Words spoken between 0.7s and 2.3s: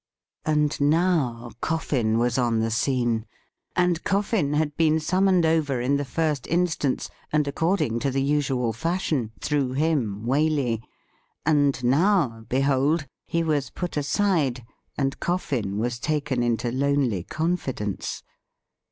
now Coffin